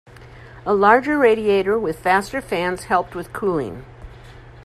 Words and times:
A 0.65 0.73
larger 0.73 1.19
radiator 1.19 1.77
with 1.77 1.99
faster 1.99 2.41
fans 2.41 2.85
helped 2.85 3.13
with 3.13 3.31
cooling. 3.33 3.85